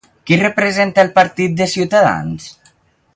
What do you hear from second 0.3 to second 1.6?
representa el partit